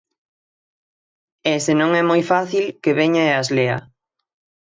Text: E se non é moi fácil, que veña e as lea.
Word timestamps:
E 1.51 1.53
se 1.65 1.73
non 1.79 1.89
é 2.01 2.03
moi 2.11 2.21
fácil, 2.31 2.65
que 2.83 2.95
veña 2.99 3.23
e 3.29 3.33
as 3.41 3.47
lea. 3.57 3.77